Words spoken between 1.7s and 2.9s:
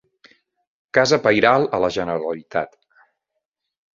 a la Generalitat.